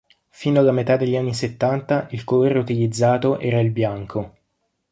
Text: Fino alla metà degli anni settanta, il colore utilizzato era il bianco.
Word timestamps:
Fino 0.31 0.57
alla 0.59 0.71
metà 0.71 0.97
degli 0.97 1.15
anni 1.15 1.31
settanta, 1.35 2.07
il 2.09 2.23
colore 2.23 2.57
utilizzato 2.57 3.37
era 3.37 3.59
il 3.59 3.69
bianco. 3.69 4.33